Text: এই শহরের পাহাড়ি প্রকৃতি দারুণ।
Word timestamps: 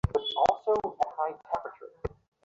এই 0.11 0.23
শহরের 0.31 0.79
পাহাড়ি 0.99 1.33
প্রকৃতি 1.41 1.85
দারুণ। 1.85 2.13